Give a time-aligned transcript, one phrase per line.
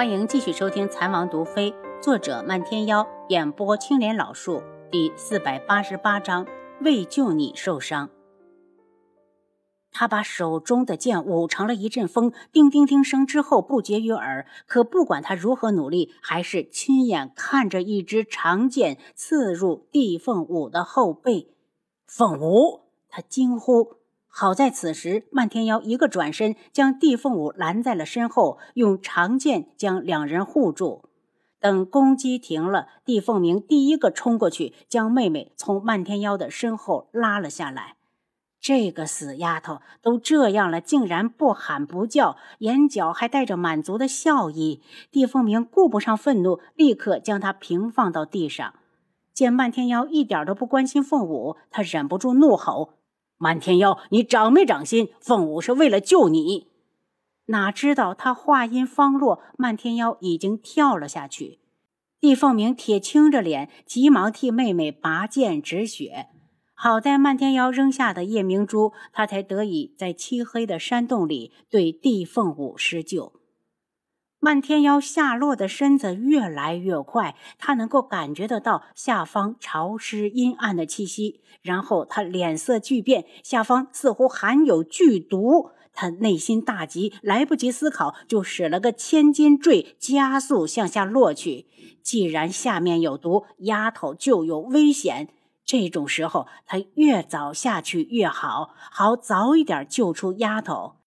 [0.00, 6.46] 欢迎继续收听《残王毒妃》，作者漫天妖，演播青莲老树，第四百八十八章：
[6.80, 8.08] 为救你受伤。
[9.92, 14.46] 他把手中的剑舞成了一阵风，叮叮叮声之后不绝于耳。
[14.66, 21.54] 可不管他如何努力，还是亲眼看着一支长剑刺入地凤舞的后背。
[22.06, 23.99] 凤舞，他惊呼。
[24.32, 31.04] 好在此时，漫天妖一个转身，将地凤舞拦在了身后，用长剑将两人护住。
[31.58, 37.96] 等攻击停了，地凤鸣第一个冲过去，将妹妹从漫天妖的身后拉了下来。
[38.60, 44.80] 这个死丫头都这样了，竟然不喊不叫，眼角还带着满足的笑意。
[45.10, 48.74] 地凤鸣顾不上愤怒，立刻将她平放到地上。
[49.34, 52.99] 见漫天妖一点都不关心凤舞，他忍不住怒吼。
[53.42, 55.08] 漫天妖，你长没长心？
[55.18, 56.66] 凤舞是为了救你，
[57.46, 61.58] 哪知道他话音方落，漫天妖已经跳了下去。
[62.20, 66.26] 帝凤鸣铁青着脸，急忙替妹妹拔剑止血。
[66.74, 73.39] 好在漫天妖扔下的夜明珠，他才得以在漆黑的山洞里对帝凤舞施救。
[74.42, 81.42] 漫天妖下落的身子越来越快，他能够感觉得到下方潮湿阴暗的气息。
[81.60, 85.72] 然后他脸色巨变，下方似乎含有剧毒。
[85.92, 91.66] 他内心大急，来不及思考，就使了个千斤坠，加速向下落去。
[92.02, 95.28] 既然下面有毒，丫头就有危险。
[95.66, 100.99] 这种时候，他越早下去越好，好早一点救出丫头。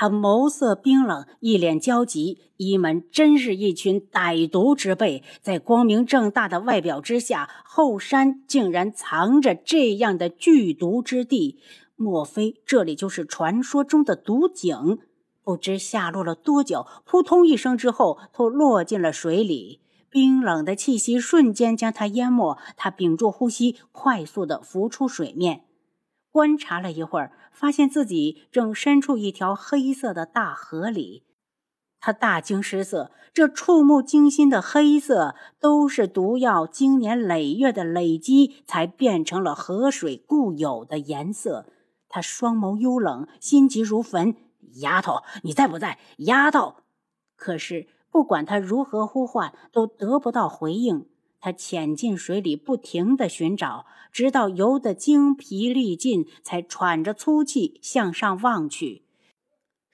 [0.00, 2.38] 他眸色冰冷，一脸焦急。
[2.56, 11.58] 一门真是一群歹毒之辈，在光明正大的外表之下，后山竟然藏着这样的剧毒之地。
[11.96, 15.00] 莫非这里就是传说中的毒井？
[15.44, 19.82] 不知下落了多久，扑通一声之后，都落进了水里。
[20.08, 22.56] 冰冷的气息瞬间将他淹没。
[22.74, 25.64] 他屏住呼吸，快速的浮出水面。
[26.32, 31.24] 观察了一会儿，发现自己正身处一条黑色的大河里，
[32.00, 33.12] 他大惊失色。
[33.32, 41.66] 这触目惊心的黑色，都是毒药经年累月的累积，才变成了河水固有的颜色。
[42.08, 44.34] 他双眸幽冷，心急如焚
[44.82, 46.00] ：“丫头，你在不在？
[46.18, 46.74] 丫头！”
[47.36, 51.06] 可是不管他如何呼唤，都得不到回应。
[51.40, 59.04] 他潜进水里，不停地寻找，直到游得精疲力尽，才喘着粗气向上望去。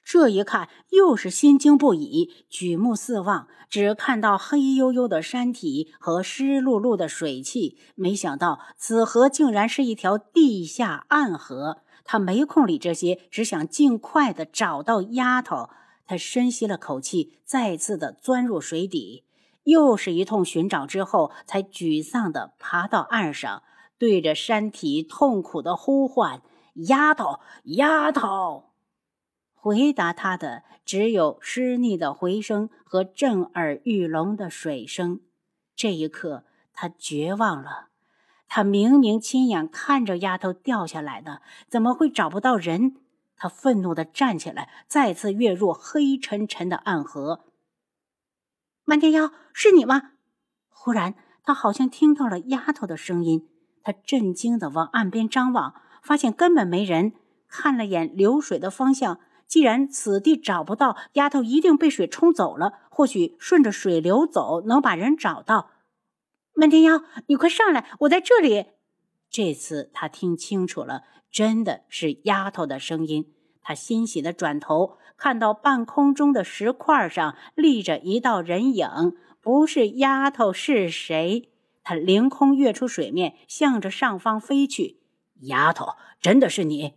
[0.05, 2.31] 这一看，又是心惊不已。
[2.49, 7.77] 举目四望，只看到黑黝黝的山体和湿漉漉的水汽。
[7.97, 11.83] 没想到，此河竟然是一条地下暗河。
[12.05, 15.71] 他没空理这些，只想尽快的找到丫头。
[16.07, 19.25] 他深吸了口气，再次的钻入水底。
[19.67, 23.65] 又是一通寻找之后，才沮丧地爬到岸上，
[23.99, 26.41] 对着山体痛苦地呼唤
[26.87, 28.71] ：“丫头，丫头！”
[29.53, 35.21] 回答他的只有湿腻的回声和震耳欲聋的水声。
[35.75, 37.89] 这一刻，他绝望了。
[38.47, 42.95] 他明明亲眼看着丫头掉下来的，怎么会找不到人？
[43.37, 47.46] 他愤怒地站起来，再次跃入黑沉沉的暗河。
[48.89, 50.13] 漫天妖，是你吗？
[50.69, 53.49] 忽然，他好像听到了丫头的声音。
[53.83, 55.75] 他震惊地往岸边张望，
[56.05, 57.13] 发现根本没人。
[57.49, 62.75] 看了眼流水的方向，既然此地找不到丫头，一定被水冲走了。
[62.89, 65.73] 或许顺着水流走，能把人找到。
[66.55, 68.67] 漫天妖，你快上来，我在这里。
[69.29, 73.35] 这次他听清楚了，真的是丫头的声音。
[73.69, 81.51] 他欣喜地转头，看到半空中的石块上立着一道人影，不是丫头是谁？
[81.83, 85.01] 他凌空跃出水面，向着上方飞去。
[85.41, 86.95] 丫头，真的是你？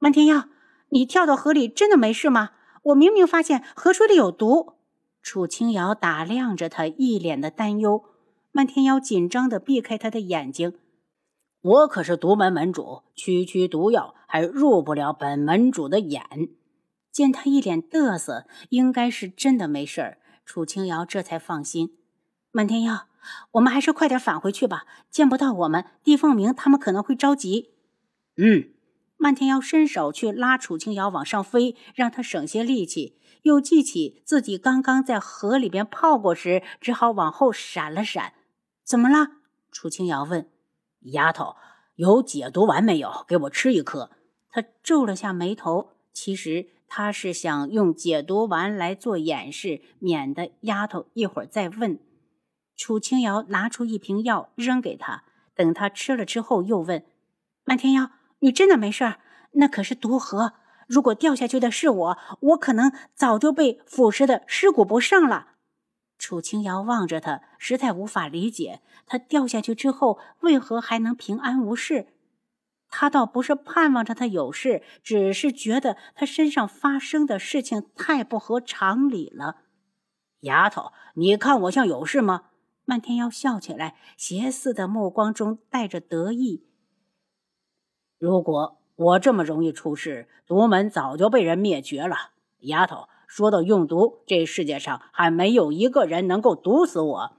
[0.00, 0.48] 漫天妖，
[0.88, 2.50] 你跳到河里真的没事吗？
[2.86, 4.72] 我明明发现河水里有毒。
[5.22, 8.02] 楚清瑶打量着他，一脸的担忧。
[8.50, 10.72] 漫天妖紧张地避开他的眼睛。
[11.60, 16.22] 我可是独门门主，区区毒药还入不了本门主的眼。
[17.10, 20.18] 见他一脸得瑟，应该是真的没事儿。
[20.44, 21.98] 楚清瑶这才放心。
[22.52, 23.08] 漫天妖，
[23.52, 24.86] 我们还是快点返回去吧。
[25.10, 27.70] 见不到我们，帝凤鸣他们可能会着急。
[28.36, 28.70] 嗯。
[29.16, 33.18] 漫天妖伸手去拉楚清瑶往上飞，让他省些力气。
[33.42, 38.34] 又记起自己刚刚在河里边泡过时，只好往后闪了闪。
[38.84, 39.32] 怎么了？
[39.72, 40.48] 楚清瑶问。
[41.12, 41.56] 丫头，
[41.96, 43.24] 有解毒丸没有？
[43.26, 44.10] 给我吃一颗。
[44.50, 45.90] 他皱了下眉头。
[46.12, 52.00] 其实他是想用解毒丸来做掩饰，免得丫头一会儿再问。
[52.76, 55.22] 楚清瑶拿出一瓶药扔给他，
[55.54, 57.04] 等他吃了之后，又问
[57.64, 58.10] ：“漫天妖，
[58.40, 59.14] 你真的没事？
[59.52, 60.54] 那可是毒核，
[60.88, 65.48] 如果掉下去的是我，我可能早就被腐蚀的尸骨不剩了。”
[66.18, 72.08] 楚清瑶望着他，实在无法理解，他掉下去之后为何还能平安无事。
[72.90, 79.58] 他倒不是盼望着他有事，只是觉得他身上发生的事情太不合常理了。
[80.40, 82.46] 丫头，你看我像有事吗？
[82.84, 86.64] 漫天妖笑起来，邪似的目光中带着得意。
[88.18, 92.30] 如果我这么容易出事，独门早就被人灭绝了。
[92.60, 97.36] 丫头，说到用毒，这世界上还没有一个人能够毒死我。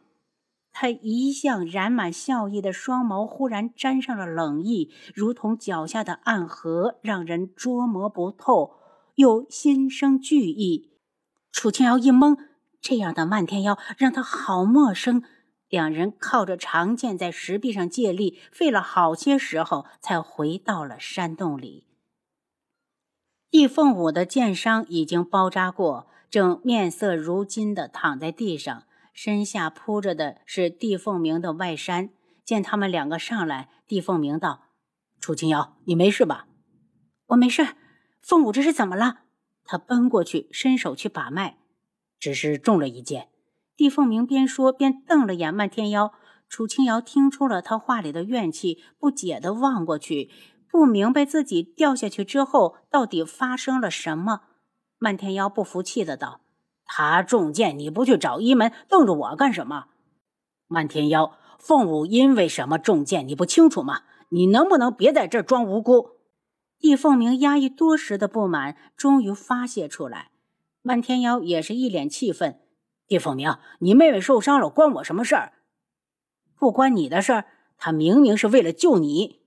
[0.71, 8.75] 他一向染满笑意的双眸忽然沾上了冷意，如同脚下的暗河，让人捉摸不透，
[9.15, 10.91] 又心生惧意。
[11.51, 12.37] 楚清瑶一懵，
[12.79, 15.23] 这样的漫天妖让他好陌生。
[15.67, 21.88] 两人靠着长剑在石壁上借力，费了好些时候，才回到了山洞里。
[23.51, 28.83] 易凤舞的剑伤已经包扎过，正面色如金的躺在地上。
[29.11, 32.11] 身下铺着的是帝凤鸣的外衫。
[32.45, 34.61] 见他们两个上来，帝凤鸣道
[35.19, 36.47] ：“楚清瑶，你没事吧
[37.27, 37.75] ？”“我没事。
[38.21, 39.21] ”“凤舞这是怎么了？”
[39.65, 41.57] 他奔过去，伸手去把脉，
[42.19, 43.29] 只是中了一箭。
[43.75, 46.13] 帝凤鸣边说边瞪了眼漫天妖。
[46.47, 50.31] 楚清瑶听出了他话里的怨气，不解地望过去，
[50.69, 54.41] 不明白自己掉下去之后到底发生了什么。
[54.97, 56.41] 漫天妖不服气的道。
[56.91, 59.85] 他中箭，你不去找医门，瞪着我干什么？
[60.67, 64.01] 漫天妖，凤舞因为什么中箭，你不清楚吗？
[64.29, 66.17] 你能不能别在这装无辜？
[66.79, 70.31] 易凤鸣压抑多时的不满终于发泄出来。
[70.81, 72.59] 漫天妖也是一脸气愤
[73.07, 75.53] ：“易凤鸣，你妹妹受伤了，关我什么事儿？
[76.57, 77.45] 不关你的事儿。
[77.77, 79.38] 他明明是为了救你。”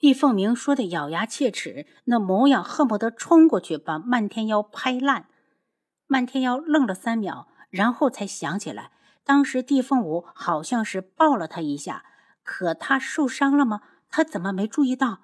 [0.00, 5.26] 易凤鸣说的咬牙切齿，那模样恨不得冲过去把漫天妖拍烂。
[6.06, 8.92] 漫天妖愣了三秒，然后才想起来，
[9.24, 12.06] 当时地凤舞好像是抱了他一下，
[12.42, 13.82] 可他受伤了吗？
[14.08, 15.18] 他怎么没注意到？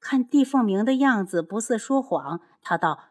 [0.00, 3.04] 看地凤鸣的样子不似说谎，他道：“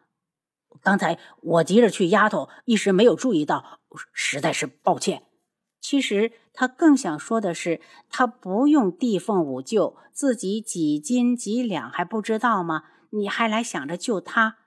[0.82, 3.80] 刚才我急着去丫头，一时没有注意到，
[4.12, 5.22] 实在是抱歉。”
[5.90, 12.84] 其实他更想说的是，他不用地凤舞救自己几斤几两还不知道吗？
[13.10, 14.58] 你还来想着救他？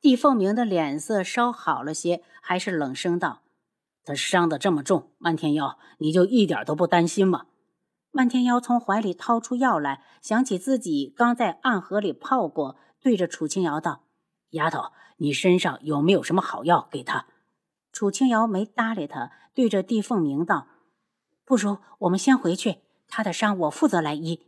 [0.00, 3.42] 帝凤鸣的脸色稍好了些，还是冷声道
[4.02, 7.46] ：“他伤得这么重，漫天妖，你就一点都不担心吗？”
[8.10, 14.02] 漫天妖从怀里掏出药来，想起自己刚在暗河里泡过，对着楚清瑶道
[14.50, 17.26] ：“丫头，你身上有没有什么好药给他？”
[17.92, 20.66] 楚清瑶没搭理他，对着帝凤鸣道
[21.44, 24.46] ：“不如我们先回去，他的伤我负责来医，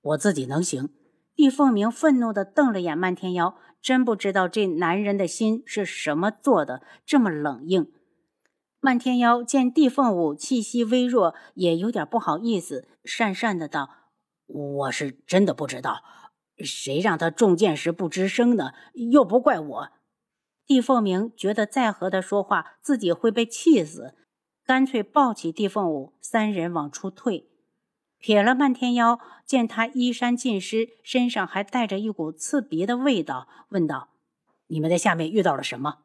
[0.00, 0.88] 我自己能行。”
[1.36, 3.56] 帝凤鸣愤怒地瞪了眼漫天妖。
[3.82, 7.92] 真不知道这男人的心是什么做的，这么冷硬。
[8.80, 13.90] 漫天妖见地凤舞气息微弱，也有点不好意思，讪讪的道
[14.48, 16.02] ：“我是真的不知道，
[16.56, 18.72] 谁让他中箭时不吱声呢？
[18.94, 19.88] 又不怪我。”
[20.66, 24.14] 地凤鸣觉得再和他说话，自己会被气死，
[24.64, 27.50] 干脆抱起地凤舞，三人往出退。
[28.18, 34.08] 瞥了漫天妖，见他衣衫尽湿，身上还带着一股刺鼻的味道，问道
[34.68, 35.98] ：“你们在下面遇到了什么？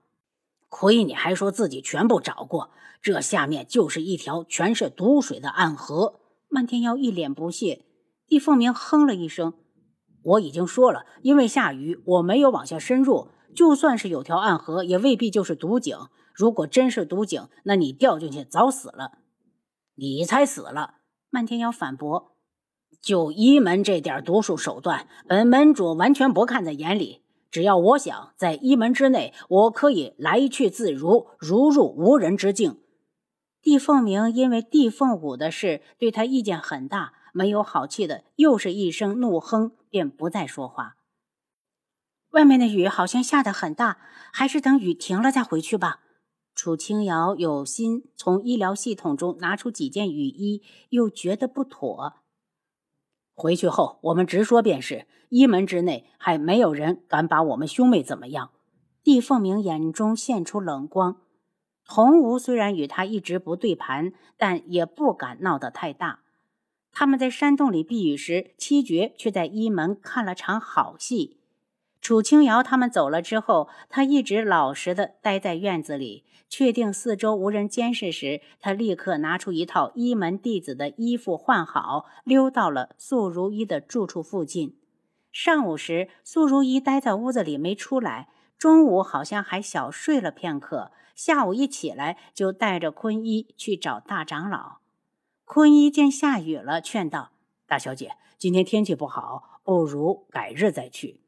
[0.68, 6.20] 亏你还说自己全部找过，这下面就是一条全是毒水的暗河。”
[6.52, 7.86] 漫天妖一脸不屑。
[8.28, 9.54] 帝凤鸣哼了一声
[10.22, 13.30] ：“我已经说了，因为下雨，我没有往下深入。
[13.56, 15.98] 就算是有条暗河，也未必就是毒井。
[16.34, 19.18] 如果真是毒井，那你掉进去早死了，
[19.96, 20.96] 你才死了。”
[21.30, 22.32] 漫天妖反驳
[23.02, 27.24] ：“就一门这点毒术手段，本门主完全不看在眼里。
[27.52, 32.80] 只要我想，在一门之内，我可以来去自如，如入无人之境。”
[33.62, 40.96] 帝凤鸣因为帝凤舞的事对他意见很大，没有好气的，又是一声怒哼，便不再说话。
[42.32, 43.98] 外面的雨好像下得很大，
[44.32, 46.02] 还是等雨停了再回去吧。
[46.54, 52.16] 楚清瑶有心从医疗系统中拿出几件雨衣，又觉得不妥。
[53.34, 55.08] 回去后，我们直说便是。
[55.30, 58.50] 一门之内还没有人敢把我们兄妹怎么样。
[59.04, 61.22] 帝凤鸣眼中现出冷光。
[61.86, 66.22] 洪无虽然与他一直不对盘，但也不敢闹得太大。
[66.92, 71.39] 他们在山洞里避雨时，七绝却在一门看了场好戏。
[72.02, 76.26] 楚清瑶他们走了之后，他一直老实的待在院子里。
[76.52, 84.76] 确定四周无人监视时，他立刻拿出一套一门弟子的衣服换好，溜到了素如一的住处附近。
[85.32, 90.92] 上午时，素如一待在屋子里没出来，中午好像还小睡了片刻。
[91.14, 94.78] 下午一起来，就带着坤一去找大长老。
[95.46, 97.30] 坤一见下雨了，劝道
[97.68, 101.19] ：“大小姐，今天天气不好，不如改日再去。”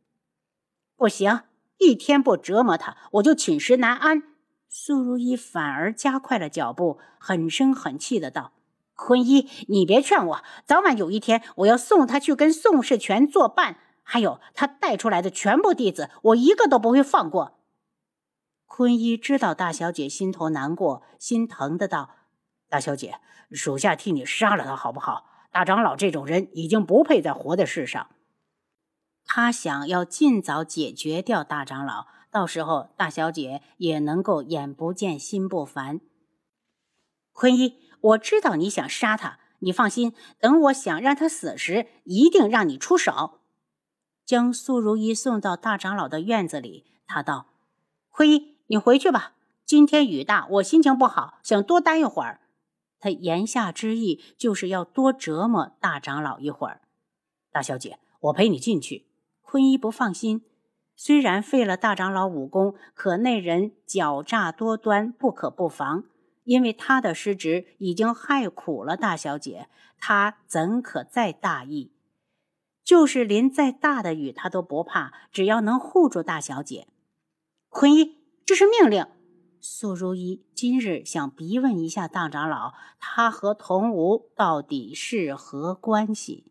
[1.02, 1.42] 不行，
[1.80, 4.22] 一天不折磨他，我就寝食难安。
[4.70, 8.54] 苏如意反而加快了脚步，很生很气的道
[8.94, 13.78] ：“坤一，你别劝我，早晚有一天我要送他去跟宋世权作伴。
[14.04, 17.58] 还有他带出来的全部弟子，我一个都不会放过。”
[18.70, 22.12] 坤一知道大小姐心头难过，心疼的道
[22.70, 23.16] ：“大小姐，
[23.52, 25.26] 属下替你杀了他好不好？
[25.52, 28.06] 大长老这种人已经不配再活在世上。”
[29.34, 36.02] 他想要尽早解决掉大长老，到时候大小姐也能够眼不见心不烦。
[37.32, 43.40] 坤一，我知道你想杀他，你放心，等我想让他死时，一定让你出手。
[44.26, 47.46] 将苏如意送到大长老的院子里，他道
[48.12, 52.42] ：“坤一，你回去吧，今天雨大，我心情不好，想多待一会儿。”
[53.00, 56.82] 他言下之意就是要多折磨大长老一会儿。
[57.50, 59.08] 大小姐，我陪你进去。
[59.52, 60.46] 坤一不放心，
[60.96, 66.06] 虽然废了大长老武功，可那人狡诈多端，不可不防。
[66.46, 69.68] 因为他的失职已经害苦了大小姐，
[70.00, 71.92] 他怎可再大意？
[72.86, 76.88] 就是淋再大的雨，他都不怕，只要能护住大小姐。
[77.68, 79.06] 坤一，这是命令。
[79.60, 86.51] 苏如意今日想逼问一下大长老，他和童无到底是何关系？